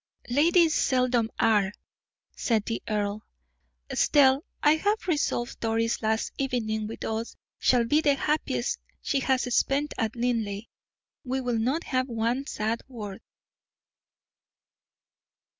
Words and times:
"Ladies 0.31 0.73
seldom 0.73 1.29
are," 1.39 1.71
said 2.35 2.65
the 2.65 2.81
earl. 2.89 3.21
"Estelle, 3.91 4.43
I 4.63 4.77
have 4.77 5.07
resolved 5.07 5.59
Doris' 5.59 6.01
last 6.01 6.31
evening 6.39 6.87
with 6.87 7.05
us 7.05 7.35
shall 7.59 7.83
be 7.85 8.01
the 8.01 8.15
happiest 8.15 8.79
she 9.03 9.19
has 9.19 9.43
spent 9.53 9.93
at 9.99 10.15
Linleigh. 10.15 10.65
We 11.23 11.39
will 11.39 11.59
not 11.59 11.83
have 11.83 12.09
one 12.09 12.47
sad 12.47 12.81
word." 12.87 13.21